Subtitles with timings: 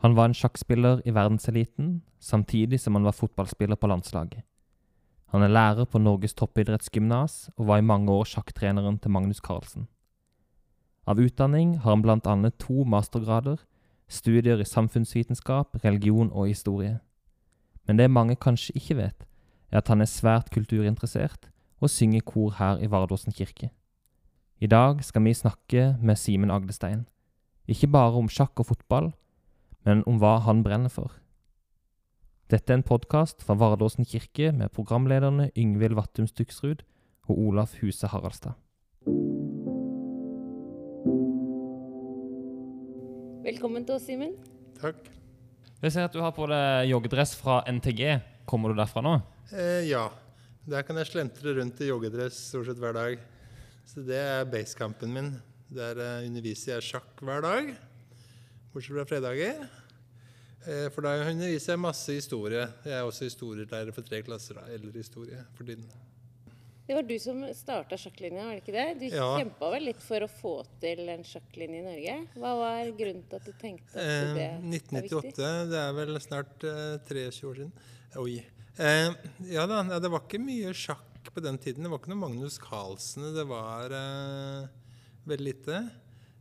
[0.00, 4.42] Han var en sjakkspiller i verdenseliten, samtidig som han var fotballspiller på landslaget.
[5.30, 9.86] Han er lærer på Norges toppidrettsgymnas og var i mange år sjakktreneren til Magnus Carlsen.
[11.06, 13.60] Av utdanning har han blant annet to mastergrader,
[14.08, 16.98] studier i samfunnsvitenskap, religion og historie.
[17.86, 19.26] Men det mange kanskje ikke vet,
[19.70, 23.70] er at han er svært kulturinteressert og synger kor her i Vardåsen kirke.
[24.60, 27.06] I dag skal vi snakke med Simen Agdestein,
[27.68, 29.12] ikke bare om sjakk og fotball,
[29.86, 31.14] men om hva han brenner for.
[32.50, 36.82] Dette er en podkast fra Vardåsen kirke med programlederne Yngvild Vattum Stuksrud
[37.30, 38.58] og Olaf Huse Haraldstad.
[43.46, 44.34] Velkommen til oss, Simen.
[44.80, 44.98] Takk.
[45.80, 48.18] Jeg ser at du har på deg joggedress fra NTG.
[48.50, 49.14] Kommer du derfra nå?
[49.54, 50.08] Eh, ja.
[50.68, 53.22] Der kan jeg slentre rundt i joggedress stort sett hver dag.
[53.88, 55.30] Så det er basecampen min.
[55.72, 57.70] Der eh, underviser jeg sjakk hver dag,
[58.72, 59.64] bortsett fra fredager.
[60.68, 62.66] Eh, for da underviser jeg masse historie.
[62.84, 65.86] Jeg er også historielærer for tre klasser, eller historie for tiden.
[66.90, 68.86] Det var du som starta sjakklinja, var det ikke det?
[68.98, 69.28] Du Ja.
[69.38, 72.16] kjempa vel litt for å få til en sjakklinje i Norge?
[72.34, 75.70] Hva var grunnen til at du tenkte at Eh, var er 1998, viktig?
[75.70, 77.72] det er vel snart eh, 23 år siden.
[78.18, 78.44] Oi.
[78.80, 79.14] Eh,
[79.52, 81.84] ja da, det var ikke mye sjakk på den tiden.
[81.84, 83.22] Det var ikke noe Magnus Carlsen.
[83.36, 84.66] Det var eh,
[85.30, 85.90] veldig lite.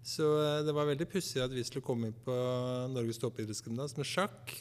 [0.06, 2.36] Så eh, det var veldig pussig at vi skulle komme inn på
[2.94, 4.56] Norges toppidrettsgymnas med sjakk.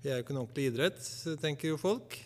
[0.00, 1.00] Vi er jo ikke en ordentlig idrett,
[1.42, 2.16] tenker jo folk.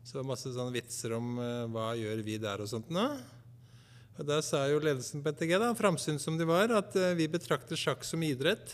[0.00, 3.06] Så det var masse sånne vitser om eh, hva gjør vi der og sånt nå.
[4.16, 7.28] Og Da sa jo ledelsen på NTG, da, framsynt som de var, at eh, vi
[7.28, 8.72] betrakter sjakk som idrett.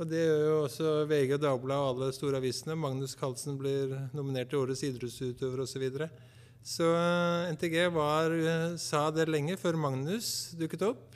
[0.00, 2.76] Og det gjør jo også VG, Dagbladet og alle store avisene.
[2.76, 5.74] Magnus Carlsen blir nominert til Årets idrettsutøver osv.
[5.74, 6.08] Så, videre.
[6.64, 6.88] så
[7.52, 8.32] NTG var,
[8.80, 11.09] sa det lenge før Magnus dukket opp.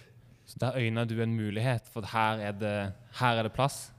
[0.46, 3.90] Så Der øyna du en mulighet, for her er det, her er det plass.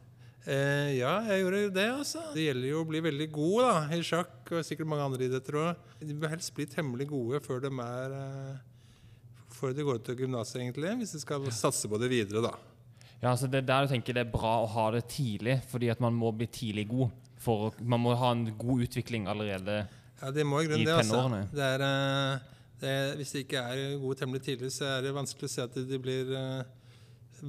[0.46, 2.22] Eh, ja, jeg gjorde jo det, altså.
[2.36, 5.58] Det gjelder jo å bli veldig god da, i sjakk, og sikkert mange andre idretter
[5.58, 5.90] òg.
[6.06, 8.64] De bør helst bli temmelig gode før de er eh,
[9.56, 12.54] Før de går av gymnaset, egentlig, hvis de skal satse på det videre, da.
[13.22, 15.90] Ja, altså det er der du tenker det er bra å ha det tidlig, fordi
[15.90, 17.14] at man må bli tidlig god.
[17.42, 19.86] For, man må ha en god utvikling allerede.
[20.20, 20.86] Ja, det må i I tenårene.
[20.86, 21.56] det, altså.
[21.56, 25.48] Det er, eh, det hvis de ikke er gode temmelig tidlig, så er det vanskelig
[25.48, 26.66] å se at de blir uh,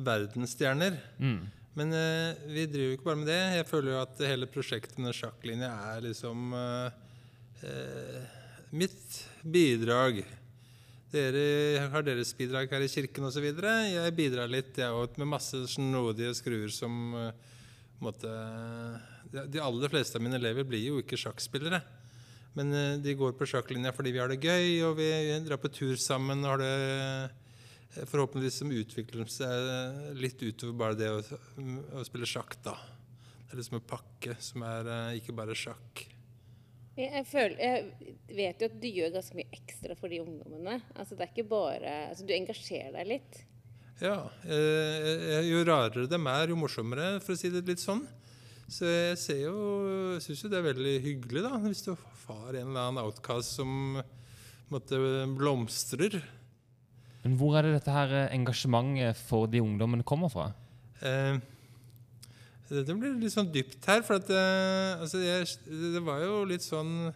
[0.06, 0.98] verdensstjerner.
[1.18, 1.40] Mm.
[1.76, 3.40] Men uh, vi driver jo ikke bare med det.
[3.58, 6.88] Jeg føler jo at hele prosjektet med sjakklinje er liksom uh,
[8.76, 10.22] mitt bidrag.
[11.10, 13.44] Dere har deres bidrag her i kirken osv.
[13.50, 17.14] Jeg bidrar litt, jeg òg, med masse snodige skruer som
[17.96, 21.80] de, de aller fleste av mine elever blir jo ikke sjakkspillere.
[22.56, 25.10] Men eh, de går på sjakklinja fordi vi har det gøy, og vi
[25.44, 26.44] drar på tur sammen.
[26.44, 31.22] og har det eh, forhåpentligvis som utvikler seg litt utover bare det å,
[31.96, 32.76] å spille sjakk, da.
[33.46, 36.06] Det er liksom en pakke som er eh, ikke bare sjakk.
[36.96, 40.78] Jeg, føler, jeg vet jo at du gjør ganske mye ekstra for de ungdommene.
[40.96, 43.42] Altså, det er ikke bare, altså, du engasjerer deg litt.
[44.00, 44.16] Ja.
[44.44, 48.02] Eh, jo rarere de er, jo morsommere, for å si det litt sånn.
[48.66, 49.56] Så jeg ser jo,
[50.24, 51.92] syns jo det er veldig hyggelig, da, hvis du
[52.28, 54.00] har en eller annen outcast som
[54.72, 54.98] måtte
[55.36, 56.18] blomstrer.
[57.26, 60.50] Men hvor er det dette her eh, engasjementet for de ungdommene kommer fra?
[61.02, 61.38] Eh,
[62.70, 65.46] dette blir litt sånn dypt her, for at, eh, altså jeg,
[65.94, 67.12] det var jo litt sånn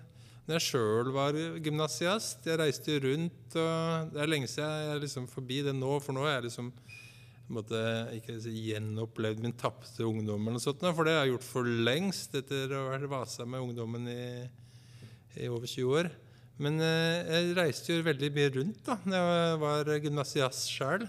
[0.46, 4.94] Når jeg sjøl var gymnasiast Jeg reiste jo rundt, og det er lenge siden jeg
[4.94, 6.72] er liksom forbi det nå, for nå er jeg liksom
[7.50, 7.78] måte,
[8.14, 11.70] ikke si, gjenopplevd min tapte ungdom, eller noe sånt, for det har jeg gjort for
[11.88, 14.26] lengst etter å ha vært vasa med ungdommen i,
[15.38, 16.10] i over 20 år.
[16.60, 21.06] Men eh, jeg reiste jo veldig mye rundt da når jeg var gymnasiast sjøl.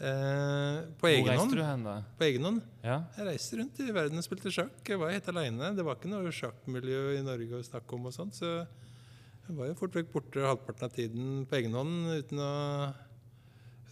[0.00, 1.98] Eh, på Hvor reiste du hen, da?
[2.16, 2.62] På egen hånd.
[2.82, 3.02] Ja.
[3.18, 4.80] Jeg reiste rundt i verden og spilte sjakk.
[4.88, 5.74] Jeg var helt aleine.
[5.76, 9.68] Det var ikke noe sjakkmiljø i Norge å snakke om og sånt, så jeg var
[9.68, 12.52] jo fort vekk borte halvparten av tiden på egen hånd uten å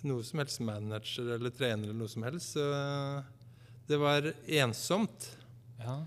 [0.06, 2.54] noe som helst manager eller trener eller noe som helst.
[2.54, 2.62] Så
[3.90, 4.30] det var
[4.62, 5.32] ensomt.
[5.82, 5.98] ja.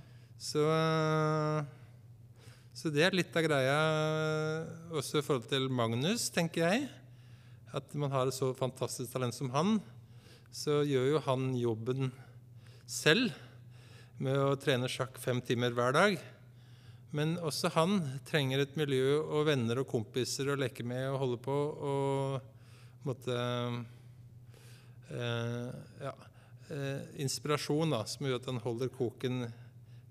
[0.42, 0.64] Så,
[2.72, 3.78] så det er litt av greia
[4.96, 6.86] også i forhold til Magnus, tenker jeg.
[7.76, 9.80] At man har et så fantastisk talent som han,
[10.52, 12.12] så gjør jo han jobben
[12.88, 13.32] selv
[14.22, 16.18] med å trene sjakk fem timer hver dag.
[17.12, 17.98] Men også han
[18.28, 21.58] trenger et miljø og venner og kompiser å leke med og holde på
[21.92, 23.36] og måtte
[25.12, 25.72] eh,
[26.06, 26.14] ja,
[26.72, 29.44] eh, inspirasjon da, som gjør at han holder koken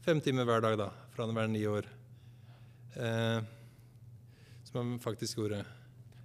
[0.05, 1.89] fem timer hver dag da, fra han er ni år.
[2.97, 3.43] Eh,
[4.71, 5.65] som han faktisk gjorde.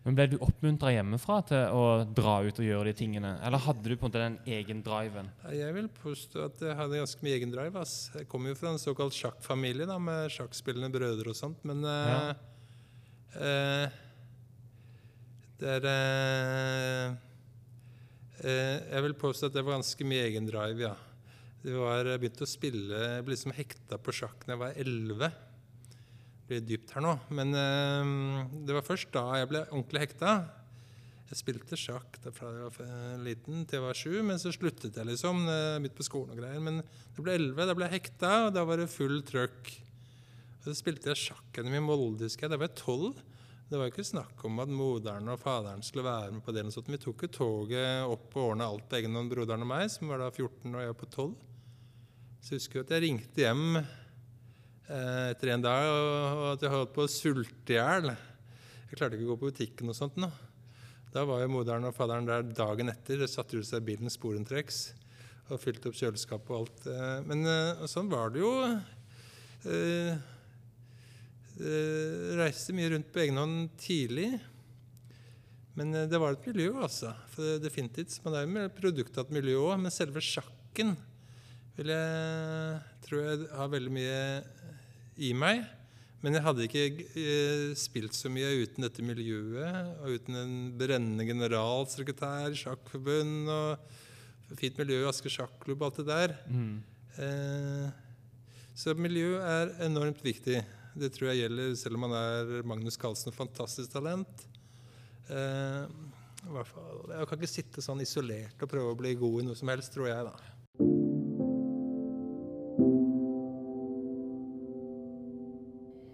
[0.05, 3.89] Men Ble du oppmuntra hjemmefra til å dra ut og gjøre de tingene, eller hadde
[3.89, 5.31] du på en måte den egen driven?
[5.49, 7.81] Jeg vil påstå at jeg hadde ganske mye egen drive.
[7.81, 8.11] Ass.
[8.13, 11.65] Jeg kommer jo fra en såkalt sjakkfamilie da, med sjakkspillende brødre og sånt.
[11.65, 12.29] Men eh,
[13.49, 13.97] eh,
[15.57, 17.17] det er eh,
[18.45, 20.93] eh, Jeg vil påstå at det var ganske mye egen drive, ja.
[21.65, 24.77] Det var, jeg begynte å spille Jeg ble liksom hekta på sjakk da jeg var
[24.85, 25.33] elleve.
[26.45, 27.15] Blir dypt her nå.
[27.33, 30.35] Men eh, det var først da jeg ble ordentlig hekta.
[31.25, 35.09] Jeg spilte sjakk fra jeg var liten til jeg var sju, men så sluttet jeg
[35.09, 35.41] liksom
[35.81, 36.61] midt på skolen og greier.
[36.61, 39.71] Men det ble elleve, da ble jeg hekta, og da var det full trøkk.
[40.59, 42.53] Og så spilte jeg sjakk-NM i Molde, husker jeg.
[42.53, 43.17] Da var jeg tolv.
[43.65, 46.67] Det var ikke snakk om at moderen og faderen skulle være med på det.
[46.73, 46.85] Sånn.
[46.93, 50.11] Vi tok jo toget opp og ordna alt på egen hånd, broderen og meg, som
[50.11, 51.31] var da 14 og jeg var på 12.
[52.45, 53.79] Så jeg husker at jeg ringte hjem
[54.85, 58.11] etter en dag og, at jeg holdt på å sulte i hjel.
[58.91, 60.29] Jeg klarte ikke å gå på butikken og sånt nå.
[61.15, 63.21] Da var jo moderen og faderen der dagen etter.
[63.21, 64.89] Det satte ut seg bilen sporentreks
[65.45, 66.87] og fylte opp kjøleskapet og alt.
[66.91, 68.51] eh, Men eh, og sånn var det jo.
[69.69, 70.17] Eh,
[71.61, 74.33] eh, reiste mye rundt på egen hånd tidlig.
[75.77, 77.13] Men eh, det var et miljø, altså.
[77.33, 78.17] For det, definitivt.
[78.25, 79.77] Man er jo med produkt av et miljø òg.
[79.85, 80.95] Men selve sjakken
[81.75, 84.19] vil jeg tror jeg har veldig mye
[85.17, 85.65] i meg.
[86.23, 86.85] Men jeg hadde ikke
[87.21, 94.79] eh, spilt så mye uten dette miljøet, og uten en brennende generalsekretær sjakkforbund og fint
[94.81, 96.35] miljø i Asker sjakklubb og alt det der.
[96.49, 96.81] Mm.
[98.75, 100.59] så miljø er enormt viktig.
[100.95, 104.45] Det tror jeg gjelder selv om man er Magnus Carlsen, fantastisk talent.
[105.29, 105.85] Eh,
[106.45, 109.93] jeg kan ikke sitte sånn isolert og prøve å bli god i noe som helst,
[109.95, 110.54] tror jeg, da.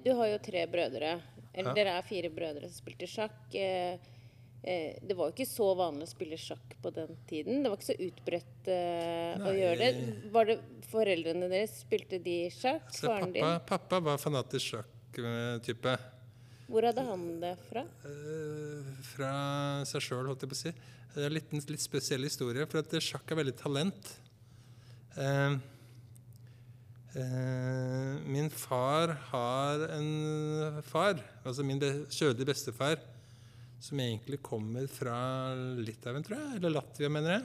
[0.03, 1.19] Du har jo tre brødre.
[1.53, 1.75] Eller Ja.
[1.75, 3.39] dere er fire brødre som spilte sjakk.
[3.53, 3.97] Eh,
[4.63, 7.61] eh, det var jo ikke så vanlig å spille sjakk på den tiden.
[7.63, 9.91] Det var ikke så utbredt uh, å gjøre det.
[10.31, 10.57] Var det
[10.91, 11.81] foreldrene deres?
[11.83, 12.87] Spilte de sjakk?
[12.95, 13.43] Så Faren din?
[13.43, 15.97] pappa, pappa var fanatisk sjakk-type.
[16.71, 17.83] Hvor hadde han det fra?
[18.05, 19.33] Uh, fra
[19.85, 20.73] seg sjøl, holdt jeg på å si.
[21.11, 24.13] Det er en litt, litt spesiell historie, for at sjakk er veldig talent.
[25.17, 25.59] Uh,
[27.11, 33.01] min far har en far, altså min kjølige bestefar,
[33.81, 35.17] som egentlig kommer fra
[35.81, 37.43] Litauen, tror jeg, eller Latvia, mener jeg.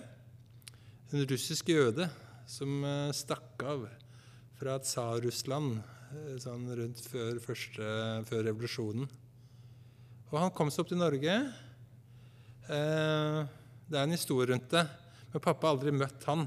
[1.15, 2.07] En russisk jøde
[2.47, 3.87] som eh, stakk av
[4.57, 7.87] fra Tsar-Russland eh, sånn rundt før, første,
[8.29, 9.09] før revolusjonen.
[10.31, 11.37] Og han kom seg opp til Norge.
[12.67, 13.41] Eh,
[13.87, 14.85] det er en historie rundt det.
[15.33, 16.47] Men pappa har aldri møtt han.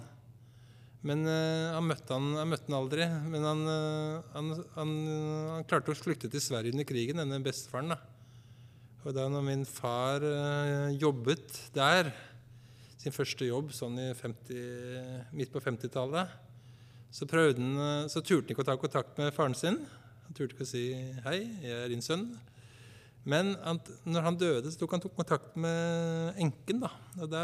[1.07, 3.05] Men uh, han, møtte han, han møtte han aldri.
[3.31, 4.95] Men han, uh, han,
[5.69, 7.93] klarte å flykte til Sverige under krigen, denne bestefaren.
[7.93, 7.99] da.
[9.05, 12.11] Og da når min far uh, jobbet der,
[12.99, 16.35] sin første jobb sånn i 50, midt på 50-tallet,
[17.09, 19.79] så, så turte han ikke å ta kontakt med faren sin.
[20.27, 20.83] Han turte ikke å si
[21.23, 22.27] 'hei, jeg er din sønn'.
[23.29, 23.79] Men han,
[24.09, 26.81] når han døde, så tok han tok kontakt med enken.
[26.85, 26.91] da.
[27.19, 27.43] Og da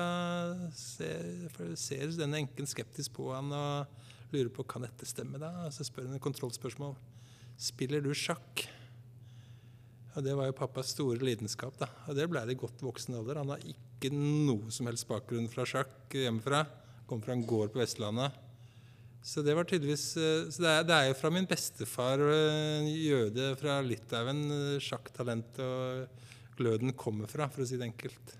[0.77, 5.41] ser, ser denne enken skeptisk på han og lurer på kan dette stemme.
[5.41, 5.51] da?
[5.67, 6.95] Og så spør han et kontrollspørsmål.
[7.61, 8.65] Spiller du sjakk?
[10.15, 11.77] Og Det var jo pappas store lidenskap.
[11.77, 11.89] da.
[12.07, 13.43] Og det ble det i godt voksen alder.
[13.43, 16.65] Han har ikke noe som helst bakgrunn fra sjakk hjemmefra.
[17.05, 18.44] Kom fra en gård på Vestlandet.
[19.25, 22.83] Så det var tydeligvis eh, så det er, det er jo fra min bestefar, eh,
[22.83, 24.43] en jøde fra Litauen,
[24.77, 28.35] sjakktalentet sjakktalent og gløden kommer fra, for å si det enkelt.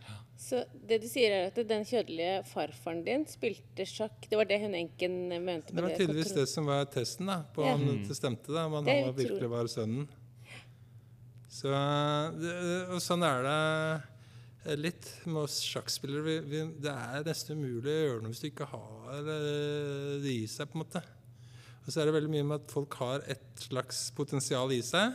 [0.46, 4.28] Så det du sier er at den kjødelige farfaren din spilte sjakk.
[4.30, 7.40] Det var det hun enken mente Det med var tydeligvis det som var testen da,
[7.56, 7.74] på Ja.
[7.74, 10.06] om det stemte, da, om han virkelig var sønnen.
[11.50, 11.72] Så,
[12.36, 12.54] det,
[12.92, 14.12] og sånn er det eh,
[14.80, 16.40] litt med oss sjakkspillere.
[16.82, 20.72] Det er nesten umulig å gjøre noe hvis du ikke har eh, det i seg.
[20.72, 21.04] på en måte.
[21.86, 25.14] Og så er det veldig mye med at folk har et slags potensial i seg.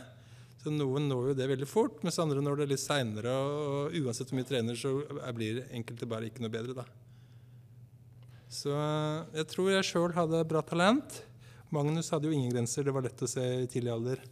[0.61, 3.31] Så Noen når jo det veldig fort, mens andre når det litt seinere.
[3.33, 4.93] Og, uansett hvor mye trener, så
[5.35, 6.77] blir enkelte bare ikke noe bedre.
[6.77, 6.85] da.
[8.51, 8.71] Så
[9.35, 11.23] jeg tror jeg sjøl hadde bra talent.
[11.71, 14.23] Magnus hadde jo ingen grenser, det var lett å se i tidlig alder.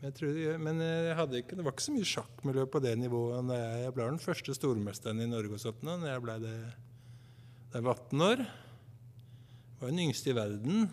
[0.00, 3.42] Jeg, tror, men jeg hadde ikke, det var ikke så mye sjakkmiljø på det nivået.
[3.44, 6.54] Når jeg, jeg ble den første stormesteren i Norge og sånt, da jeg ble det
[7.70, 8.40] da jeg var 18 år.
[9.80, 10.88] Var den yngste i verden.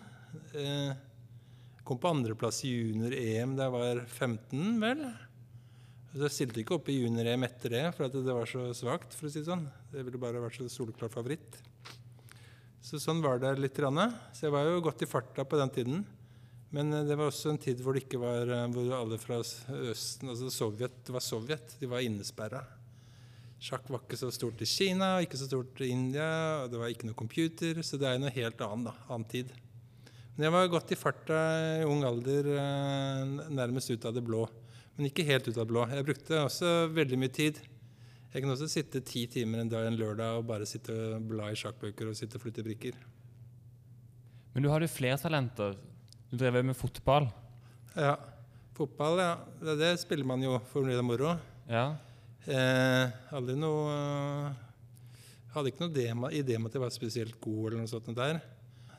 [0.54, 0.92] Eh,
[1.88, 5.02] kom på andreplass i junior-EM da jeg var 15, vel.
[6.12, 9.16] Så jeg stilte ikke opp i junior-EM etter det, for det var så svakt.
[9.16, 9.66] for å si det sånn.
[9.90, 11.58] Det ville bare vært så soleklar favoritt.
[12.84, 13.76] Så sånn var det litt.
[13.76, 16.06] Så jeg var jo godt i farta på den tiden.
[16.74, 19.40] Men eh, det var også en tid hvor det ikke var eh, hvor alle fra
[19.40, 21.78] Østen altså Sovjet, Det var Sovjet.
[21.80, 22.64] De var innesperra.
[23.58, 26.28] Sjakk var ikke så stort i Kina, ikke så stort i India.
[26.62, 28.92] og Det var ikke noe computer, så det er noe helt annet.
[28.92, 29.50] da, annen tid.
[30.36, 31.38] Men jeg var godt i farta
[31.80, 34.44] i ung alder, eh, nærmest ut av det blå.
[34.96, 35.88] Men ikke helt ut av det blå.
[35.90, 37.58] Jeg brukte også veldig mye tid.
[38.28, 41.48] Jeg kan også sitte ti timer en dag en lørdag og bare sitte og bla
[41.50, 42.98] i sjakkbøker og sitte og flytte brikker.
[44.54, 45.74] Men du hadde flere talenter.
[46.28, 47.30] Du drev med fotball.
[47.96, 48.18] Ja.
[48.76, 49.30] Fotball, ja.
[49.62, 51.30] Det, det spiller man jo for mye moro.
[51.70, 51.86] Ja.
[52.44, 54.58] Eh, aldri noe eh,
[55.54, 58.42] Hadde ikke noe dema, idé om at jeg var spesielt god eller noe sånt der.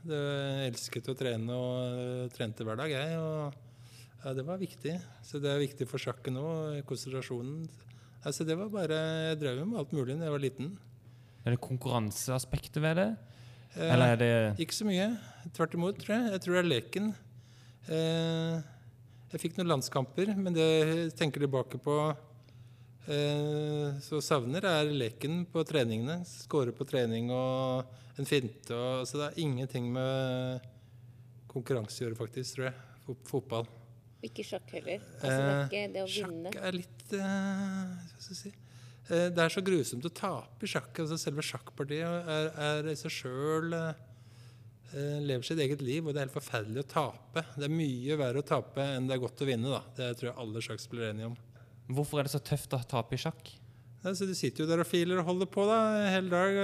[0.01, 3.21] Det, jeg elsket å trene og eh, trente hver dag, jeg.
[3.21, 4.97] Og ja, det var viktig.
[5.21, 7.67] Så det er viktig for sjakken òg, konsentrasjonen.
[8.25, 8.97] Altså, det var bare
[9.29, 10.73] Jeg drev med alt mulig da jeg var liten.
[11.45, 13.09] Er det konkurranseaspektet ved det?
[13.75, 14.31] Eh, Eller er det
[14.65, 15.11] Ikke så mye.
[15.55, 16.31] Tvert imot, tror jeg.
[16.35, 17.11] Jeg tror det er leken.
[17.89, 18.55] Eh,
[19.29, 21.95] jeg fikk noen landskamper, men det jeg tenker tilbake på
[23.09, 26.21] eh, Så savner er leken på treningene.
[26.27, 28.73] Skåre på trening og en finte.
[28.73, 30.65] Og, så det er ingenting med
[31.49, 32.79] konkurranse å gjøre, faktisk, tror jeg.
[33.29, 33.69] Fotball.
[34.25, 34.99] Ikke sjakk heller.
[35.21, 36.51] Altså, det er ikke det å vinne.
[36.51, 38.51] Sjakk er litt eh, Hva skal jeg si
[39.09, 40.91] Det er så grusomt å tape i sjakk.
[41.01, 43.73] Altså selve sjakkpartiet er, er i seg sjøl
[44.93, 47.43] lever sitt eget liv, og det er helt forferdelig å tape.
[47.55, 49.69] Det er mye verre å tape enn det er godt å vinne.
[49.69, 49.81] da.
[49.97, 51.39] Det tror jeg alle sjakkspillere er enige om.
[51.93, 53.51] Hvorfor er det så tøft å tape i sjakk?
[54.03, 56.59] Nei, så Du sitter jo der og filer og holder på da, hele dag.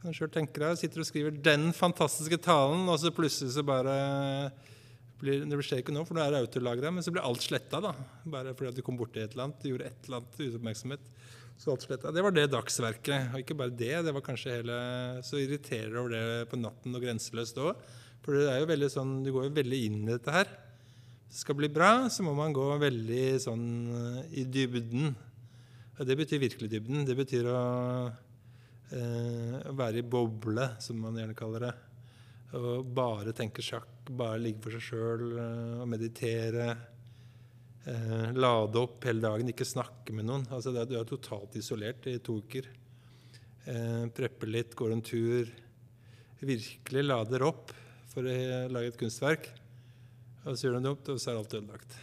[0.00, 3.62] Kan Kan selv tenke deg, Sitter og skriver 'den fantastiske talen', og så plutselig så
[3.62, 4.50] bare
[5.20, 7.80] blir, Det skjer ikke nå, for nå er det autolagra, men så blir alt sletta.
[7.84, 7.92] da.
[8.24, 11.10] Bare fordi at du kom borti et eller annet, du gjorde et eller annet uten.
[11.60, 12.12] Så alt sletta.
[12.16, 13.34] Det var det dagsverket.
[13.34, 14.76] Og ikke bare det, det var kanskje hele
[15.26, 17.84] Så irriterer over det på natten og grenseløst òg.
[18.24, 20.48] For det er jo veldig sånn, du går jo veldig inn i dette her.
[21.28, 25.12] Hvis det skal bli bra, så må man gå veldig sånn eh, i dybden.
[26.00, 27.04] Og det betyr virkelig dybden.
[27.08, 27.60] Det betyr å
[28.96, 31.72] eh, å være i boble, som man gjerne kaller det.
[32.58, 36.72] Og bare tenke sjakk, bare ligge for seg sjøl og meditere.
[37.86, 40.44] Eh, lade opp hele dagen, ikke snakke med noen.
[40.52, 42.66] Altså du er totalt isolert i to uker.
[43.70, 45.48] Eh, preppe litt, går en tur.
[46.40, 47.72] Virkelig lader opp
[48.10, 48.36] for å
[48.72, 49.50] lage et kunstverk.
[50.44, 51.98] Og så gjør du det opp, og så er alt ødelagt.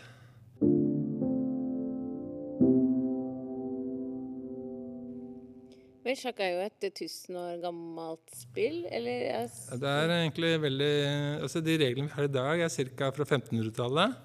[6.18, 9.50] Sjakk er jo et tusen år gammelt spill, eller?
[9.70, 10.94] Det er egentlig veldig
[11.46, 13.10] altså De reglene vi har i dag, er ca.
[13.14, 14.16] fra 1500-tallet.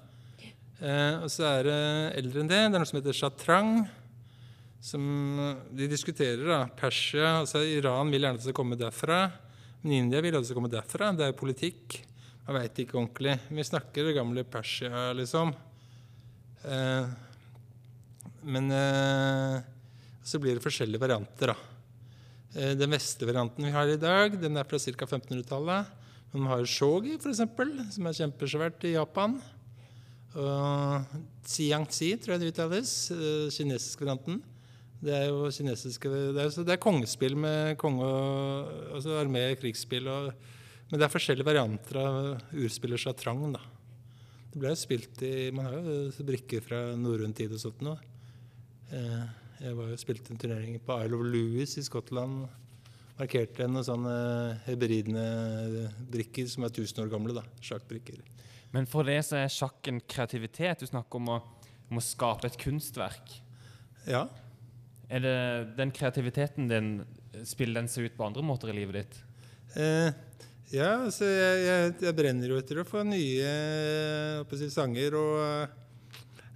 [0.83, 1.83] Eh, og så er det
[2.23, 2.61] eldre enn det.
[2.63, 3.75] Det er noe som heter shatrang.
[4.83, 5.05] Som
[5.71, 6.43] de diskuterer.
[6.49, 9.21] da, Persia altså Iran vil gjerne at det skal komme derfra.
[9.83, 11.13] Men India vil at det skal komme derfra.
[11.13, 11.99] Det er jo politikk.
[12.47, 13.37] Man veit ikke ordentlig.
[13.53, 15.53] Vi snakker det gamle Persia, liksom.
[16.65, 17.13] Eh,
[18.43, 19.61] men eh,
[20.25, 21.72] så blir det forskjellige varianter, da.
[22.55, 25.07] Eh, Den vestlige varianten vi har i dag, den er fra ca.
[25.07, 25.99] 1500-tallet.
[26.33, 27.43] Man har shogi, f.eks.,
[27.97, 29.37] som er kjempesvært i Japan.
[30.33, 33.11] Og xiangxi, tror jeg det uttales.
[33.13, 34.41] eh, Kinesisk varianten.
[35.03, 40.07] Det er jo kinesiske Det er, det er kongespill med konge og altså armé, krigsspill
[40.07, 40.33] og
[40.93, 42.17] Men det er forskjellige varianter av
[42.53, 43.61] urspiller sjatrang, da.
[44.53, 47.97] Det ble jo spilt i Man har jo brikker fra norrøn tid og sånt nå.
[48.93, 49.25] Eh,
[49.63, 52.49] Jeg var jo spilte en turnering på Isle of Lewis i Skottland.
[53.15, 54.15] Markerte noen sånne
[54.65, 57.37] hebridende brikker som er 1000 år gamle.
[57.37, 58.19] da, Sjakkbrikker.
[58.75, 60.83] Men for det så er sjakk en kreativitet.
[60.83, 61.37] Du snakker om å,
[61.93, 63.37] om å skape et kunstverk.
[64.09, 64.25] Ja.
[65.07, 65.37] Er det
[65.79, 66.95] den kreativiteten din
[67.49, 69.15] Spiller den seg ut på andre måter i livet ditt?
[69.81, 70.11] Eh,
[70.75, 73.55] ja, altså jeg, jeg, jeg brenner jo etter å få nye
[74.53, 75.79] si, sanger og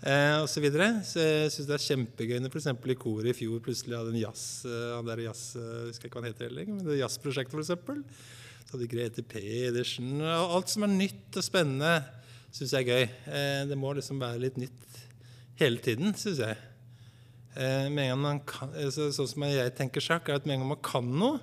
[0.02, 0.90] eh, og så videre.
[1.06, 2.68] Så jeg syns det er kjempegøy når f.eks.
[2.74, 6.10] i koret i fjor plutselig hadde en jazz eh, han der jazz, eh, Jeg husker
[6.10, 8.22] ikke hva han heter heller, men det jazzprosjektet f.eks.
[8.66, 11.96] Så hadde Grete Pedersen og Alt som er nytt og spennende,
[12.50, 13.10] syns jeg er gøy.
[13.30, 15.04] Eh, det må liksom være litt nytt
[15.60, 16.56] hele tiden, syns jeg.
[17.56, 20.48] Eh, med en gang man kan, eh, så, sånn som jeg tenker sjakk, er at
[20.48, 21.38] med en gang man kan noe,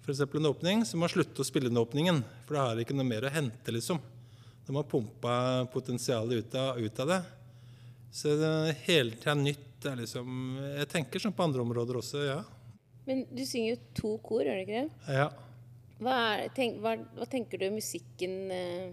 [0.00, 0.22] f.eks.
[0.22, 2.22] en åpning, så må man slutte å spille den åpningen.
[2.46, 4.00] For da har det ikke noe mer å hente, liksom.
[4.64, 5.34] Da må man pumpe
[5.74, 7.18] potensialet ut av, ut av det.
[8.12, 9.64] Så det er hele tida nytt.
[9.82, 10.28] Det er liksom,
[10.80, 12.38] jeg tenker sånn på andre områder også, ja.
[13.06, 15.18] Men du synger jo to kor, gjør du ikke det?
[15.20, 15.26] ja.
[15.96, 18.88] Hva, er, tenk, hva, hva tenker du musikken eh,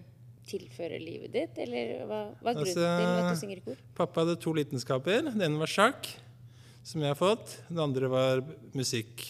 [0.48, 1.58] tilfører livet ditt?
[1.60, 3.82] Eller hva, hva er grunnen Altså, til at du synger i kor?
[3.98, 5.26] Pappa hadde to lidenskaper.
[5.28, 6.08] Den ene var sjakk,
[6.88, 7.58] som jeg har fått.
[7.68, 9.26] Den andre var musikk.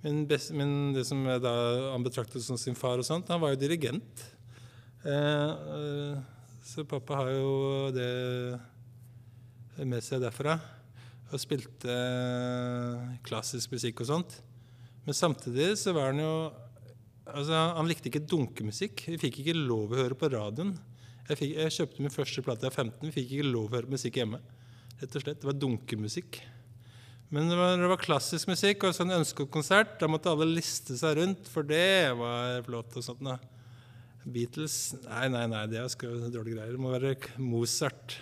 [0.00, 1.52] Min best, min, det som jeg da,
[1.92, 4.24] han betraktet som sin far, og sånt, han var jo dirigent.
[5.04, 6.18] Eh, eh,
[6.64, 7.52] så pappa har jo
[7.92, 8.10] det
[9.86, 10.56] med seg derfra.
[11.28, 14.38] Og spilte eh, klassisk musikk og sånt.
[15.04, 16.32] Men samtidig så var han jo
[17.28, 19.02] Altså, han likte ikke dunkemusikk.
[19.04, 20.70] Vi fikk ikke lov å høre på radioen.
[21.28, 23.02] Jeg, fikk, jeg kjøpte min første plate var 15.
[23.04, 24.38] Vi fikk ikke lov å høre musikk hjemme.
[24.96, 25.42] Rett og slett.
[25.42, 26.38] Det var dunkemusikk.
[27.28, 31.50] Men når det var klassisk musikk og sånn ønskekonsert, da måtte alle liste seg rundt,
[31.52, 33.20] for det var flott og sånt.
[33.20, 33.36] da.
[34.24, 35.92] Beatles Nei, nei, nei, det er
[36.32, 36.72] dårlige greier.
[36.72, 38.16] Det må være Mozart.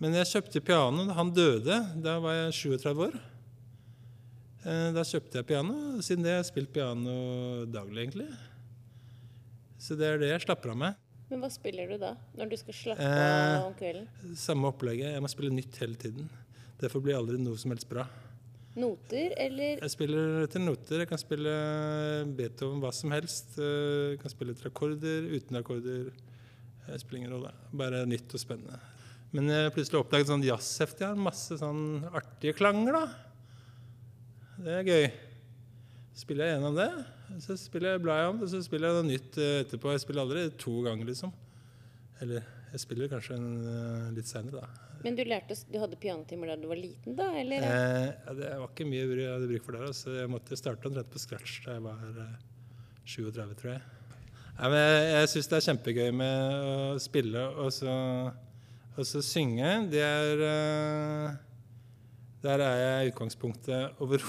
[0.00, 1.04] Men jeg kjøpte piano.
[1.16, 1.76] Han døde.
[2.00, 3.18] Da var jeg 37 år.
[4.64, 5.74] Eh, Da kjøpte jeg piano.
[6.04, 8.28] Siden det har jeg spilt piano daglig, egentlig.
[9.80, 10.96] Så det er det jeg slapper av med.
[11.30, 14.08] Men hva spiller du da, når du skal slappe Eh, av om kvelden?
[14.36, 15.12] Samme opplegget.
[15.14, 16.28] Jeg må spille nytt hele tiden.
[16.80, 18.06] Derfor blir aldri noe som helst bra.
[18.76, 20.98] Noter, eller Jeg spiller etter noter.
[21.04, 21.52] Jeg kan spille
[22.36, 23.58] Beethoven hva som helst.
[23.58, 26.10] Eh, Jeg kan spille etter akkorder, uten akkorder.
[26.86, 27.52] Det spiller ingen rolle.
[27.72, 28.78] Bare nytt og spennende.
[29.36, 31.06] Men jeg plutselig oppdaget sånn jazzhefte.
[31.12, 33.04] Har masse sånn artige klanger, da.
[34.60, 35.04] Det er gøy.
[36.10, 36.90] Så spiller jeg gjennom det,
[37.40, 39.94] så spiller jeg blar om, det, så spiller jeg noe nytt eh, etterpå.
[39.94, 41.30] Jeg spiller aldri to ganger, liksom.
[42.20, 42.42] Eller
[42.74, 44.90] jeg spiller kanskje en, eh, litt seinere, da.
[45.00, 47.30] Men du lærte Du hadde pianotimer da du var liten, da?
[47.40, 47.64] Eller?
[47.64, 49.94] Eh, ja, det var ikke mye jeg hadde bruk for der.
[49.96, 52.36] Så Jeg måtte starte omtrent på scratch da jeg var eh,
[53.06, 53.82] 37, tror jeg.
[54.60, 57.94] Nei, men jeg jeg syns det er kjempegøy med å spille og så,
[58.96, 59.68] og så synge.
[59.92, 61.36] Det er eh,
[62.42, 64.24] Der er jeg i utgangspunktet over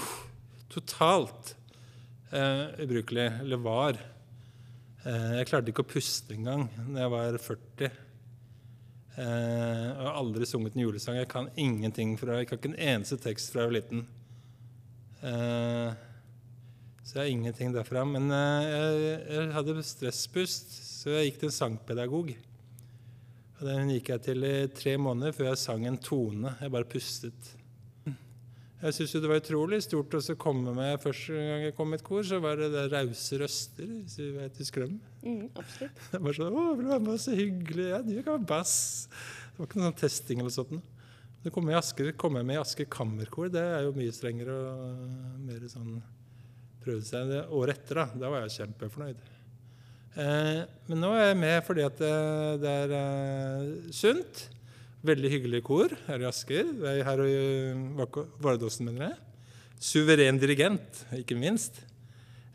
[0.72, 1.54] totalt
[2.32, 3.28] eh, ubrukelig.
[3.42, 3.98] Eller var.
[5.04, 7.90] Eh, jeg klarte ikke å puste engang da jeg var 40.
[9.12, 11.18] Eh, jeg har aldri sunget en julesang.
[11.20, 14.06] Jeg kan ingenting fra Jeg kan ikke en eneste tekst fra jeg var liten.
[15.22, 16.00] Eh,
[17.02, 18.06] så jeg har ingenting derfra.
[18.08, 22.34] Men eh, jeg, jeg hadde stresspust, så jeg gikk til en sangpedagog.
[23.62, 26.50] Og Den gikk jeg til i tre måneder før jeg sang en tone.
[26.58, 27.50] Jeg bare pustet.
[28.82, 32.02] Jeg syns det var utrolig stort å komme med Første gang jeg kom i et
[32.02, 34.96] kor, så var det det rause røster, hvis du vet i Skrøm.
[35.22, 36.00] Mm, absolutt.
[36.10, 37.20] Det var sånn 'Å, vil du være med?
[37.22, 37.86] Så hyggelig.
[37.92, 39.06] Ja, du kan være bass.'
[39.52, 40.90] Det var ikke noe sånn testing eller sånt.
[41.44, 43.52] Så kom jeg, Asker, kom jeg med i Asker Kammerkor.
[43.54, 46.02] Det er jo mye strengere og mer sånn
[46.82, 47.30] prøvde seg.
[47.30, 49.22] Det året etter, da, da var jeg kjempefornøyd.
[50.12, 52.12] Eh, men nå er jeg med fordi at det,
[52.62, 54.48] det er eh, sunt.
[55.02, 56.68] Veldig hyggelig kor her i Asker.
[56.78, 57.36] Det er her i
[57.98, 59.16] Vak- Vardåsen, mener jeg.
[59.82, 61.80] Suveren dirigent, ikke minst.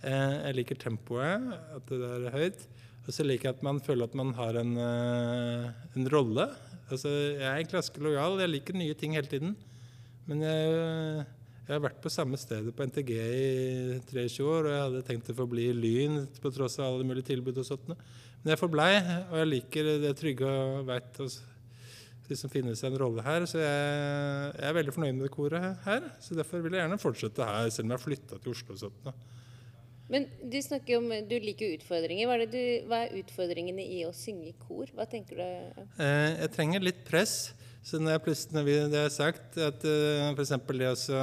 [0.05, 2.61] Eh, jeg liker tempoet, at det er høyt.
[3.07, 5.67] Og så liker jeg at man føler at man har en, eh,
[5.97, 6.45] en rolle.
[6.91, 8.37] Altså, jeg er egentlig ganske lojal.
[8.39, 9.55] Jeg liker nye ting hele tiden.
[10.27, 11.25] Men jeg,
[11.67, 15.31] jeg har vært på samme stedet på NTG i 23 år, og jeg hadde tenkt
[15.33, 17.89] å forbli i Lyn på tross av alle mulige tilbud og sånt.
[17.91, 18.93] Men jeg forblei,
[19.27, 21.19] og jeg liker det trygge og veit
[22.29, 23.43] liksom finne seg en rolle her.
[23.51, 23.81] Så jeg,
[24.53, 26.07] jeg er veldig fornøyd med det koret her.
[26.23, 28.81] Så derfor vil jeg gjerne fortsette her, selv om jeg har flytta til Oslo og
[28.85, 29.11] sånt.
[30.07, 32.29] Men du snakker om Du liker utfordringer.
[32.29, 34.87] Hva er, det du, hva er utfordringene i å synge i kor?
[34.95, 35.81] Hva tenker du?
[35.99, 37.49] Eh, jeg trenger litt press.
[37.87, 40.49] Så når jeg plutselig, når vi, det har sagt, at uh, f.eks.
[40.51, 41.21] det å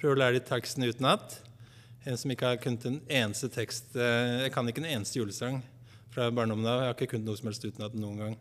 [0.00, 1.34] prøve å lære de tekstene utenat
[2.08, 5.60] En som ikke har kunnet en eneste tekst uh, Jeg kan ikke en eneste julesang
[6.14, 6.80] fra barndommen av.
[6.80, 8.36] Jeg har ikke kunnet noe som helst utenat noen gang.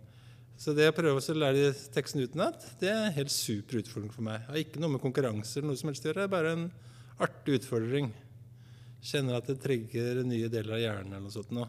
[0.56, 4.14] Så det å prøve å lære de tekstene utenat, det er en helt super utfordring
[4.14, 4.46] for meg.
[4.46, 6.22] Jeg har ikke noe med konkurranse eller noe som helst å gjøre.
[6.22, 6.70] Det er bare en
[7.28, 8.14] artig utfordring.
[9.04, 11.52] Kjenner at det trigger nye deler av hjernen eller noe sånt.
[11.52, 11.68] Nå.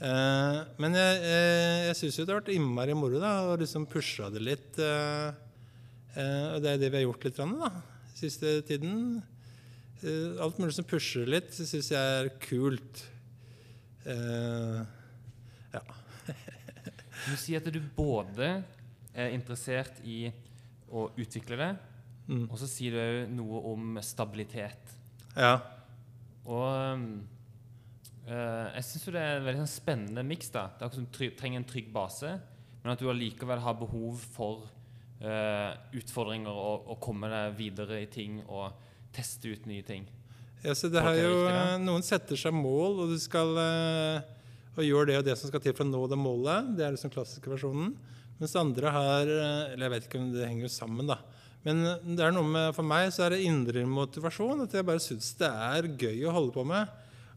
[0.00, 3.84] Eh, men jeg, jeg, jeg syns jo det har vært innmari moro da, å liksom
[3.90, 4.78] pusha det litt.
[4.80, 5.28] Eh,
[6.16, 7.70] eh, og det er det vi har gjort litt da,
[8.16, 9.20] siste tiden.
[10.00, 13.04] Eh, alt mulig som pusher litt, syns jeg er kult.
[14.08, 14.80] Eh,
[15.76, 15.84] ja.
[17.20, 18.62] Du sier at du både
[19.12, 20.30] er interessert i
[20.90, 21.72] å utvikle det,
[22.30, 22.44] Mm.
[22.46, 24.92] og så sier du noe om stabilitet.
[25.34, 25.56] ja.
[26.46, 26.62] Og
[26.94, 27.39] um, eh,
[28.30, 30.52] jeg syns det er en veldig sånn spennende miks.
[30.52, 32.36] Det er akkurat som du trenger en trygg base,
[32.82, 34.68] men at du allikevel har behov for
[35.24, 38.70] uh, utfordringer og, og komme deg videre i ting og
[39.14, 40.06] teste ut nye ting.
[40.62, 44.20] Ja, så det har jo, eh, Noen setter seg mål, og du skal uh,
[44.78, 46.72] og gjør det og det som skal til for å nå det målet.
[46.78, 47.92] Det er liksom klassiske versjonen.
[48.40, 51.18] Mens andre har eh, Eller jeg vet ikke om det henger sammen, da.
[51.66, 54.64] Men eh, det er noe med, for meg så er det indre motivasjon.
[54.64, 56.88] At jeg bare syns det er gøy å holde på med.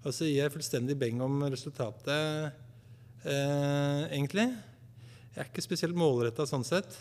[0.04, 2.52] Og så gir jeg fullstendig beng om resultatet,
[3.24, 4.50] eh, egentlig.
[5.34, 6.98] Jeg er ikke spesielt målretta sånn sett.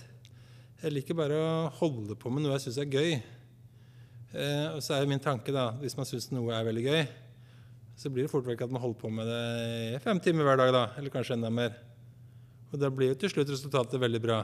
[0.83, 3.11] Jeg liker bare å holde på med noe jeg syns er gøy.
[4.33, 7.05] Eh, og så er jo min tanke, da, hvis man syns noe er veldig gøy,
[7.95, 10.57] Så blir det fort vekk at man holder på med det i fem timer hver
[10.57, 10.87] dag, da.
[10.97, 11.77] Eller kanskje enda mer.
[12.73, 14.39] Og da blir jo til slutt resultatet veldig bra.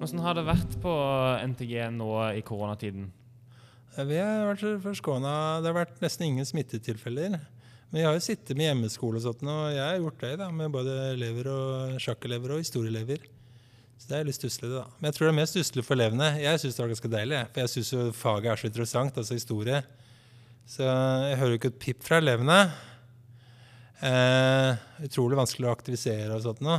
[0.00, 0.94] Hvordan har det vært på
[1.52, 3.12] NTG nå i koronatiden?
[3.96, 5.32] Eh, Vi har vært forskåna.
[5.62, 7.38] Det har vært nesten ingen smittetilfeller.
[7.88, 10.50] Men jeg har jo sittet med hjemmeskole og sånt, og jeg har gjort det da,
[10.52, 13.22] med både elever og sjakkelever og historieelever.
[13.98, 14.82] Så det er litt stusslig, da.
[14.98, 16.28] Men jeg tror det er mest stusslig for elevene.
[16.42, 19.38] Jeg syns det var ganske deilig, for jeg syns jo faget er så interessant, altså
[19.38, 19.80] historie.
[20.68, 22.58] Så jeg hører jo ikke et pip fra elevene.
[24.04, 24.76] Eh,
[25.08, 26.76] utrolig vanskelig å aktivisere og sånt nå.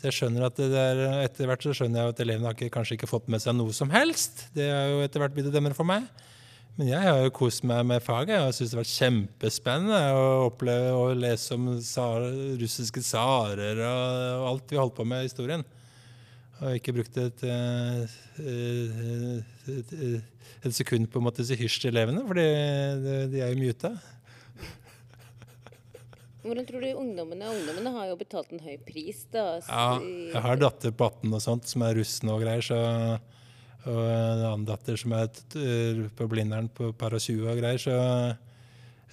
[0.00, 2.96] Så jeg skjønner at er, etter hvert så skjønner jeg at elevene har ikke, kanskje
[2.96, 4.46] ikke fått med seg noe som helst.
[4.54, 6.06] Det har jo etter hvert blitt å dømme for meg.
[6.78, 10.22] Men jeg har jo kost meg med faget og syns det har vært kjempespennende å
[10.46, 12.24] oppleve å lese om tsar,
[12.62, 15.66] russiske tsarer og, alt vi holdt på med i historien.
[16.62, 22.24] Og ikke brukt et, eh, et, et, et sekund på å si hysj til elevene,
[22.24, 23.92] for de er jo muta.
[26.40, 29.58] Hvordan tror du ungdommene Ungdommene har jo betalt en høy pris, da.
[29.68, 32.78] Ja, jeg har datter på 18 og sånt som er russ nå og greier, så
[33.80, 35.28] og en annen datter som er
[36.16, 37.94] på Blindern på par og 20 og greier, så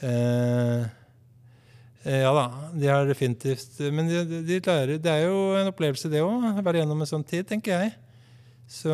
[0.03, 0.87] eh,
[2.03, 2.43] eh, Ja da,
[2.75, 6.81] de har definitivt Men de, de- lærer Det er jo en opplevelse, det òg, være
[6.81, 7.95] gjennom en sånn tid, tenker jeg.
[8.67, 8.91] Så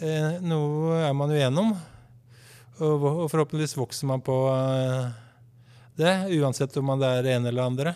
[0.00, 1.72] eh, noe er man jo gjennom.
[2.78, 5.08] Og, og forhåpentligvis vokser man på eh,
[5.98, 7.94] det, uansett om man det er det ene eller det andre.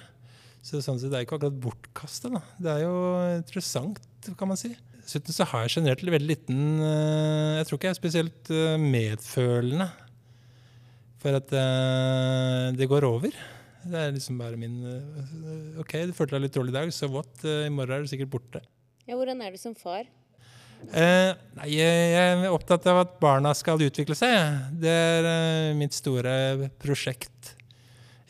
[0.63, 2.31] Så sånn sett det er ikke akkurat bortkasta.
[2.63, 2.97] Det er jo
[3.35, 3.99] interessant,
[4.39, 4.71] kan man si.
[5.03, 8.77] Dessuten så har jeg generelt veldig liten eh, Jeg tror ikke jeg er spesielt eh,
[8.79, 9.89] medfølende.
[11.23, 13.35] For at eh, det går over.
[13.83, 14.77] Det er liksom bare min
[15.83, 17.33] OK, du følte deg litt dårlig i dag, så what?
[17.43, 18.63] I morgen er du sikkert borte.
[19.09, 20.07] Ja, hvordan er du som far?
[20.91, 24.71] Eh, nei, jeg er opptatt av at barna skal utvikle seg.
[24.83, 27.57] Det er mitt store prosjekt.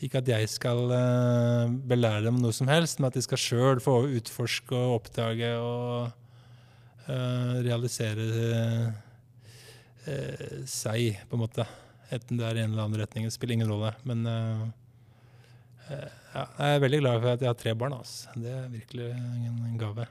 [0.03, 3.81] Ikke at jeg skal eh, belære dem noe som helst, men at de skal sjøl
[3.83, 6.11] få utforske og oppdage og
[7.07, 8.27] uh, realisere
[10.03, 11.67] uh, seg, på en måte.
[12.13, 13.29] Enten det er i en eller annen retning.
[13.29, 13.93] Det spiller ingen rolle.
[14.07, 14.67] Men uh,
[15.89, 17.95] ja, jeg er veldig glad for at jeg har tre barn.
[17.97, 18.33] Altså.
[18.35, 20.07] Det er virkelig en, gave.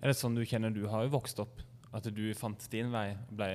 [0.00, 1.60] Er det sånn du kjenner du har jo vokst opp?
[1.96, 3.10] At du fant din vei?
[3.32, 3.50] Ble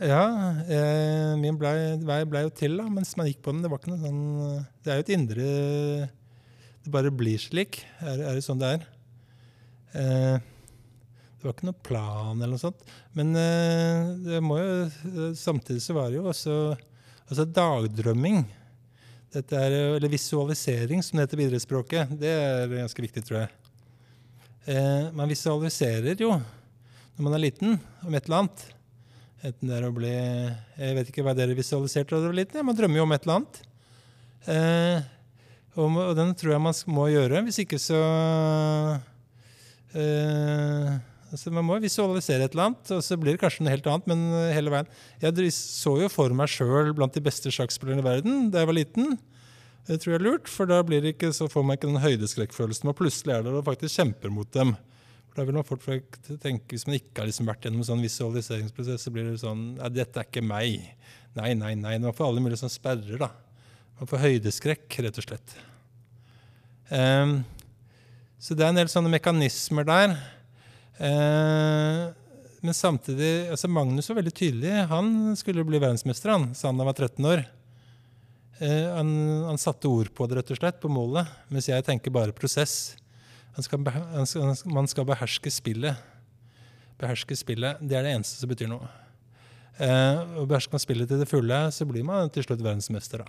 [0.00, 0.24] Ja,
[0.64, 1.74] eh, min blei,
[2.08, 3.60] vei blei jo til da, mens man gikk på den.
[3.60, 4.22] Det var ikke noe sånn
[4.80, 5.48] Det er jo et indre
[6.80, 7.82] Det bare blir slik.
[8.00, 8.86] Er, det sånn det er?
[10.00, 10.38] Eh,
[11.36, 12.80] det var ikke noe plan eller noe sånt.
[13.16, 16.56] Men eh, det må jo eh, Samtidig så var det jo også
[17.28, 18.42] altså dagdrømming.
[19.36, 22.16] Dette er, eller visualisering, som det heter på idrettsspråket.
[22.18, 23.52] Det er ganske viktig, tror jeg.
[24.64, 28.68] Eh, man visualiserer jo når man er liten, om et eller annet.
[29.40, 32.66] Enten det er å bli Jeg vet ikke hva dere visualiserte da dere var liten.
[32.66, 33.60] Man drømmer jo om et eller annet.
[34.50, 35.06] Eh,
[35.78, 37.40] og, og den tror jeg man må gjøre.
[37.46, 38.00] Hvis ikke så
[39.96, 40.92] eh,
[41.30, 44.10] altså Man må visualisere et eller annet, og så blir det kanskje noe helt annet.
[44.12, 44.92] Men eh, hele veien
[45.24, 48.76] Jeg så jo for meg sjøl blant de beste sjakkspillerne i verden da jeg var
[48.76, 49.16] liten.
[49.88, 52.04] Det tror jeg er lurt, for da blir det ikke, så får man ikke den
[52.04, 52.92] høydeskrekkfølelsen.
[52.92, 54.76] Og plutselig er det og faktisk kjemper mot dem.
[55.36, 59.04] Da vil man fort tenke, Hvis man ikke har liksom vært gjennom en sånn visualiseringsprosess,
[59.06, 60.90] så blir det sånn Nei, dette er ikke meg.
[61.38, 61.96] Nei, nei, nei.
[62.02, 63.30] Man får alle mulige sånn sperrer, da.
[64.00, 65.54] Man får høydeskrekk, rett og slett.
[66.90, 67.42] Um,
[68.40, 70.16] så det er en del sånne mekanismer der.
[70.98, 72.10] Uh,
[72.60, 74.72] men samtidig altså Magnus var veldig tydelig.
[74.90, 77.44] Han skulle bli verdensmester, han, sa han da han var 13 år.
[78.58, 79.12] Uh, han,
[79.52, 81.30] han satte ord på det, rett og slett, på målet.
[81.52, 82.96] Mens jeg tenker bare prosess.
[83.56, 85.96] Man skal beherske spillet.
[87.00, 88.88] Beherske spillet, Det er det eneste som betyr noe.
[89.80, 93.24] Eh, og Behersker man spillet til det fulle, så blir man til slutt verdensmester.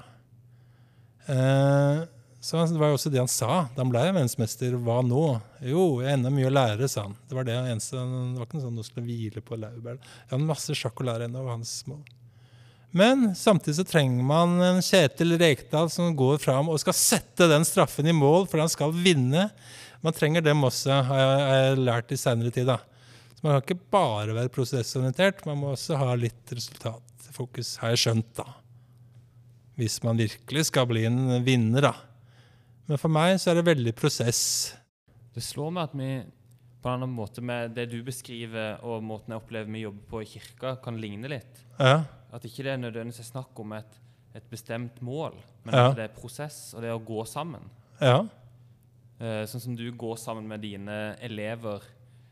[1.31, 2.01] Eh,
[2.41, 4.73] så Det var jo også det han sa da han ble verdensmester.
[4.81, 5.41] Hva nå?
[5.62, 7.15] Jo, jeg har enda mye å lære, sa han.
[7.29, 10.01] Det var det eneste, det var ikke noe sånn å skulle hvile på laurbær.
[10.01, 12.01] Jeg har masse sjakk å lære ennå, var hans mål.
[12.91, 17.63] Men samtidig så trenger man en Kjetil Rekdal som går fram og skal sette den
[17.63, 19.47] straffen i mål, for han skal vinne.
[20.04, 22.66] Man trenger dem også, har jeg, har jeg lært i seinere tid.
[22.66, 22.78] da.
[23.36, 28.02] Så Man kan ikke bare være prosessorientert, man må også ha litt resultatfokus, har jeg
[28.06, 28.32] skjønt.
[28.38, 28.48] da.
[29.78, 31.94] Hvis man virkelig skal bli en vinner, da.
[32.90, 34.42] Men for meg så er det veldig prosess.
[35.34, 36.10] Det slår meg at vi
[36.82, 40.22] på en annen måte med det du beskriver, og måten jeg opplever vi jobber på
[40.24, 41.62] i kirka, kan ligne litt.
[41.80, 42.02] Ja,
[42.34, 43.98] At ikke det nødvendigvis er snakk om et,
[44.36, 45.34] et bestemt mål,
[45.66, 45.90] men Ja.
[45.90, 47.62] at det er prosess, og det er å gå sammen.
[48.02, 48.24] ja,
[49.21, 51.84] sånn som du går sammen med dine elever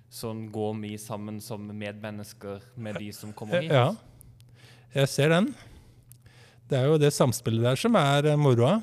[0.10, 3.74] sånn går mye sammen som medmennesker med de som kommer hit.
[3.74, 3.94] Ja,
[4.96, 5.52] jeg ser den.
[6.70, 8.80] Det er jo det samspillet der som er eh, moroa.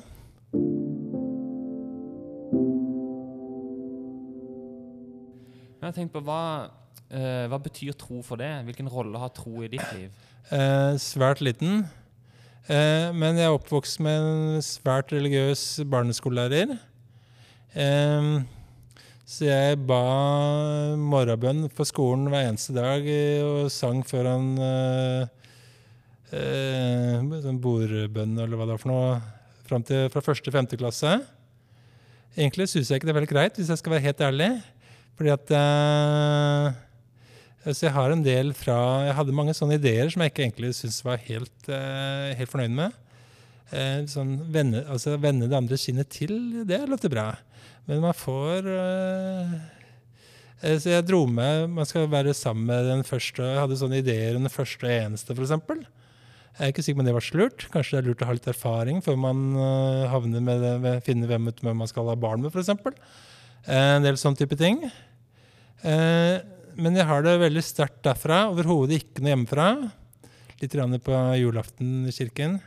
[5.87, 6.41] Jeg tenkte på hva,
[7.15, 8.49] eh, hva betyr tro for det?
[8.67, 10.11] Hvilken rolle har tro i ditt liv?
[10.51, 11.85] Eh, svært liten.
[12.67, 16.75] Eh, men jeg er oppvokst med en svært religiøs barneskolelærer.
[17.75, 18.45] Eh,
[19.27, 19.99] så jeg ba
[20.95, 23.03] morgenbønn på skolen hver eneste dag
[23.43, 25.49] og sang foran eh,
[26.31, 29.09] eh, sånn bordbønn eller hva det var for noe,
[29.67, 31.11] fram til fra første til femte klasse.
[32.37, 34.49] Egentlig syns jeg ikke det er veldig greit, hvis jeg skal være helt ærlig.
[35.19, 36.79] Fordi at eh,
[37.67, 38.77] altså jeg har en del fra
[39.09, 42.95] Jeg hadde mange sånne ideer som jeg ikke egentlig syntes var helt, helt fornøyd med.
[44.07, 47.33] Sånn vende, altså vende det andre kinnet til, det låter bra.
[47.87, 49.53] Men man får eh,
[50.61, 54.01] eh, Så jeg dro med Man skal være sammen med den første Jeg hadde sånne
[54.01, 55.55] ideer om den første og eneste, f.eks.
[56.57, 57.63] Jeg er ikke sikker på om det var så lurt.
[57.69, 61.03] Kanskje det er lurt å ha litt erfaring før man eh, havner med det, med,
[61.05, 62.73] finner hvem, hvem man skal ha barn med, f.eks.
[63.69, 64.79] En del sånne type ting.
[65.83, 68.47] Men jeg har det veldig sterkt derfra.
[68.49, 69.67] Overhodet ikke noe hjemmefra.
[70.63, 72.57] Litt på julaften i kirken.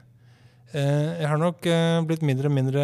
[0.71, 2.83] Eh, jeg har nok eh, blitt mindre og mindre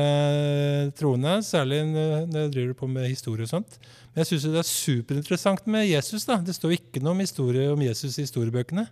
[0.99, 3.77] troende, særlig når jeg driver på med historie og sånt.
[4.11, 6.27] Men jeg syns det er superinteressant med Jesus.
[6.27, 6.41] da.
[6.43, 8.89] Det står ikke noe om historie om Jesus i historiebøkene.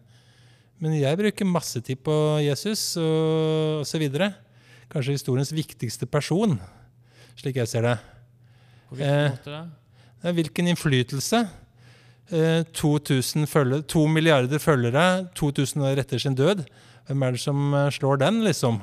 [0.83, 4.05] Men jeg bruker masse tid på Jesus og osv.
[4.93, 6.55] Kanskje historiens viktigste person,
[7.39, 7.99] slik jeg ser det.
[8.91, 10.33] På hvilken Eh, måte da?
[10.39, 11.45] Hvilken innflytelse?
[12.31, 16.65] Eh, 2000 følge, to milliarder følgere, 2000 år etter sin død.
[17.09, 18.81] Hvem er det som eh, slår den, liksom?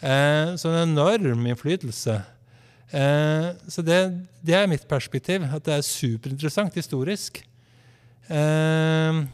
[0.00, 2.18] Eh, så en enorm innflytelse.
[2.90, 4.00] Eh, så det,
[4.46, 7.40] det er mitt perspektiv, at det er superinteressant historisk.
[8.28, 9.24] Eh,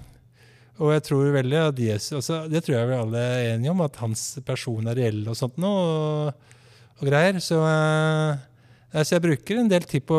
[0.82, 3.80] og jeg tror veldig at Jesus altså, Det tror jeg vi alle er enige om,
[3.84, 5.82] at hans person er reell og sånt noe.
[5.82, 6.56] Og,
[7.00, 7.38] og greier.
[7.42, 8.48] Så eh,
[8.92, 10.18] så, jeg bruker en del tid på,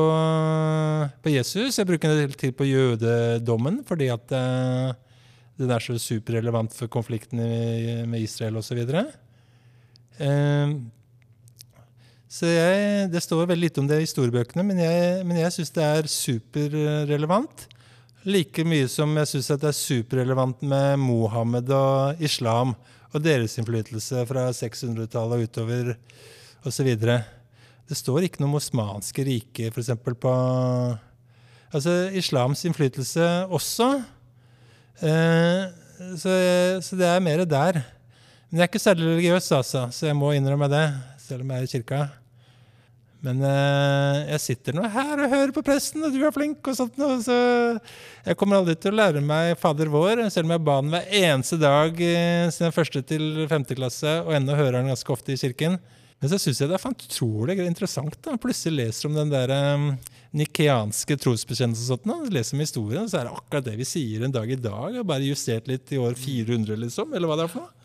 [1.21, 1.77] på Jesus.
[1.77, 4.95] Jeg bruker en del tid på jødedommen, fordi at eh,
[5.59, 8.79] den er så superrelevant for konflikten i, med Israel osv.
[10.17, 10.73] Eh,
[12.33, 15.73] så jeg, det står veldig lite om det i historiebøkene, men jeg, men jeg syns
[15.75, 17.67] det er superrelevant.
[18.25, 22.73] Like mye som jeg syns det er superrelevant med Mohammed og islam
[23.13, 25.93] og deres innflytelse fra 600-tallet og utover
[26.65, 26.89] osv.
[26.97, 29.91] Det står ikke noe om osmanske riket, f.eks.
[30.01, 30.35] på
[31.73, 33.87] Altså islams innflytelse også.
[35.01, 35.63] Eh,
[36.19, 36.33] så,
[36.83, 37.81] så det er mer der.
[38.49, 40.83] Men jeg er ikke særlig religiøs, altså, så jeg må innrømme det,
[41.23, 42.01] selv om jeg er i kirka.
[43.23, 46.75] Men eh, jeg sitter nå her og hører på presten, og du er flink, og
[46.75, 47.35] sånt Og Så
[48.25, 51.07] jeg kommer aldri til å lære meg Fader vår, selv om jeg ba den hver
[51.21, 55.39] eneste dag eh, siden første til femte klasse, og ennå hører den ganske ofte i
[55.39, 55.79] kirken.
[56.23, 58.15] Men så syns jeg det er utrolig interessant.
[58.23, 58.37] da.
[58.39, 59.89] Plutselig leser om den der um,
[60.39, 61.99] nikeanske trosbekjennelsen.
[62.31, 64.95] Leser om historien, så er det akkurat det vi sier en dag i dag.
[65.03, 67.11] Bare justert litt i år 400, liksom.
[67.11, 67.79] Eller hva det er for noe.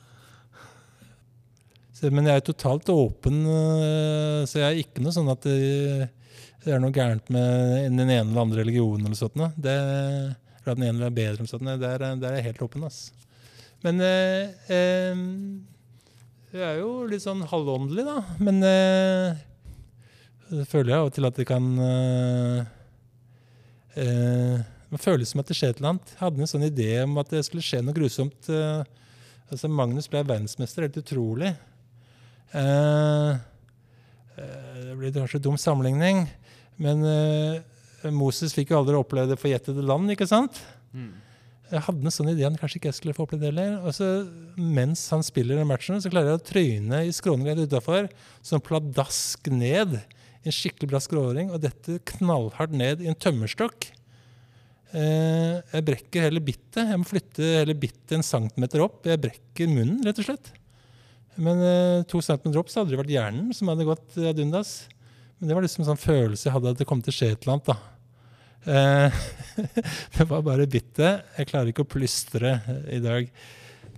[2.14, 6.06] Men jeg er totalt åpen, øh, så jeg er ikke noe sånn at det,
[6.62, 9.08] det er noe gærent med den ene eller andre religionen.
[9.08, 9.34] eller sånt.
[9.58, 11.42] Det, eller at den ene er bedre.
[11.58, 11.80] eller.
[11.82, 12.86] Der, er- der er jeg helt åpen.
[12.86, 13.08] ass.
[13.82, 15.26] Men eh, eh,
[16.52, 18.18] jeg er jo litt sånn halvåndelig, da.
[18.40, 19.40] Men eh,
[20.48, 22.60] det føler jeg av og til at det kan eh,
[24.00, 26.14] eh, Det føles som at det skjer et eller annet.
[26.14, 28.48] Jeg hadde en sånn idé om at det skulle skje noe grusomt.
[28.48, 28.80] eh,
[29.52, 31.52] altså Magnus ble verdensmester, helt utrolig.
[32.56, 33.30] Eh,
[34.40, 36.24] eh, det blir kanskje en dum sammenligning,
[36.80, 40.62] men eh, Moses fikk jo aldri oppleve det forjettede land, ikke sant?
[40.96, 41.12] Mm.
[41.68, 43.74] Jeg hadde en sånn idé han kanskje ikke jeg skulle få oppleve det heller.
[43.84, 44.06] Og så,
[44.56, 48.08] mens han spiller den matchen, så klarer jeg å trøyne i skråningen utafor.
[48.44, 49.98] Sånn pladask ned.
[50.46, 51.52] En skikkelig bra skråring.
[51.52, 53.90] Og dette knallhardt ned i en tømmerstokk.
[54.96, 56.86] Eh, jeg brekker hele bittet.
[56.86, 59.02] Jeg må flytte hele bittet en centimeter opp.
[59.08, 60.52] Jeg brekker munnen, rett og slett.
[61.36, 64.80] Men eh, to centimeter opp så hadde det vært hjernen som hadde gått ad undas.
[65.38, 67.32] Men det var liksom en sånn følelse jeg hadde at det kom til å skje
[67.34, 67.68] et eller annet.
[67.68, 67.97] da.
[68.66, 69.12] Eh,
[70.16, 71.24] det var bare bittet.
[71.38, 72.58] Jeg klarer ikke å plystre
[72.90, 73.30] i dag.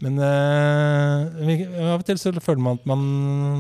[0.01, 3.03] Men eh, av og til så føler man at man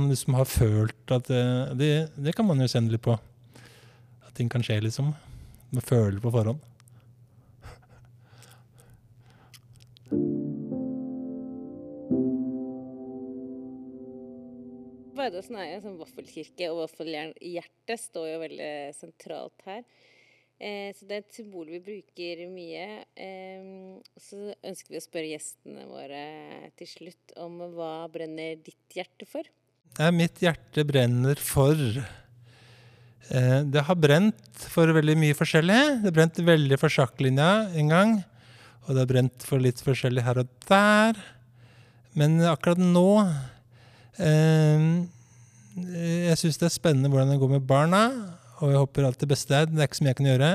[0.08, 3.16] liksom har følt at eh, det, det kan man jo kjenne litt på.
[4.24, 5.12] At ting kan skje, liksom.
[5.70, 6.66] Man føler på forhånd.
[15.20, 19.84] Vardåsen er jo en sånn vaffelkirke, og vaffelhjertet står jo veldig sentralt her.
[20.60, 22.86] Eh, så det er et symbol vi bruker mye.
[23.16, 26.24] Eh, så ønsker vi å spørre gjestene våre
[26.76, 29.46] til slutt om hva brenner ditt hjerte for?
[29.96, 35.80] Ja, mitt hjerte brenner for eh, Det har brent for veldig mye forskjellig.
[36.02, 37.48] Det har brent veldig for sjakklinja
[37.80, 38.12] en gang.
[38.84, 41.22] Og det har brent for litt forskjellig her og der.
[42.20, 43.08] Men akkurat nå
[44.20, 44.84] eh,
[46.28, 48.04] Jeg syns det er spennende hvordan det går med barna
[48.60, 49.64] og jeg håper alt det beste.
[49.70, 50.52] Det er ikke så mye jeg kan gjøre.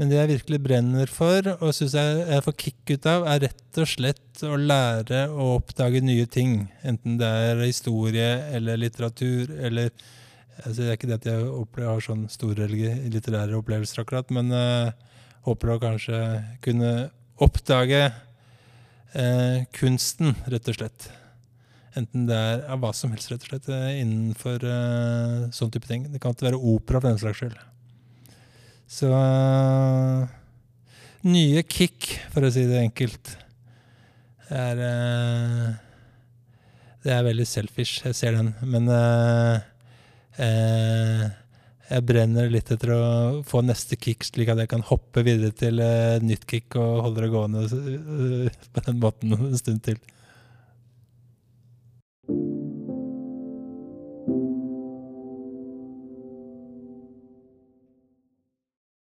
[0.00, 3.42] Men det jeg virkelig brenner for, og syns jeg, jeg får kick ut av, er
[3.44, 6.62] rett og slett å lære å oppdage nye ting.
[6.88, 9.92] Enten det er historie eller litteratur eller
[10.62, 14.92] altså Det er ikke det at jeg har sånn store litterære opplevelser, akkurat, men uh,
[15.48, 16.18] håper å kanskje
[16.64, 16.92] kunne
[17.42, 18.02] oppdage
[19.16, 21.08] uh, kunsten, rett og slett.
[21.98, 25.88] Enten det er ja, hva som helst, rett og slett, eh, innenfor uh, sånn type
[25.88, 26.06] ting.
[26.08, 27.58] Det kan ikke være opera for den slags skyld.
[28.92, 30.24] Så uh,
[31.28, 33.34] Nye kick, for å si det enkelt,
[34.52, 35.68] er uh,
[37.04, 38.88] Det er veldig selfish, jeg ser den, men
[41.92, 43.00] jeg brenner litt etter å
[43.44, 45.82] få neste kick, slik at jeg kan hoppe videre til
[46.22, 47.66] nytt kick og holde det gående
[48.72, 49.98] på den måten en stund til.